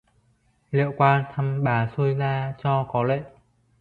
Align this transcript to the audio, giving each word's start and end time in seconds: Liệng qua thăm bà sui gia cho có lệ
Liệng 0.71 0.91
qua 0.97 1.31
thăm 1.35 1.63
bà 1.63 1.91
sui 1.97 2.15
gia 2.19 2.53
cho 2.63 2.87
có 2.91 3.03
lệ 3.03 3.23